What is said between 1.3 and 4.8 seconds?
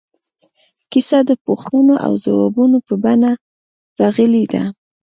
پوښتنو او ځوابونو په بڼه راغلې ده.